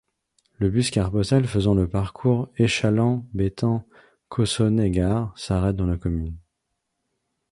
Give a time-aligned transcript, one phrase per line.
[0.57, 6.35] Le bus CarPostal faisant le parcours Échallens-Bettens-Cossonay-Gare s'arrête dans la commune.